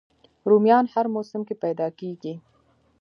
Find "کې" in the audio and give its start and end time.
1.47-1.55